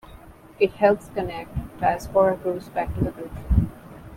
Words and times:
It 0.59 0.71
helps 0.71 1.09
connect 1.09 1.55
diaspora 1.79 2.35
groups 2.35 2.69
back 2.69 2.91
to 2.95 3.03
the 3.03 3.11
country. 3.11 3.67